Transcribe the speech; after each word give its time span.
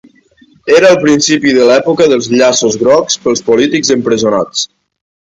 Era 0.75 0.87
el 0.91 0.95
principi 1.01 1.51
de 1.57 1.67
l'època 1.71 2.07
dels 2.13 2.29
llaços 2.39 2.77
grocs 2.85 3.19
pels 3.27 3.43
polítics 3.51 3.93
empresonats. 3.97 4.65